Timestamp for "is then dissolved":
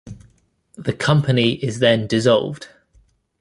1.63-2.69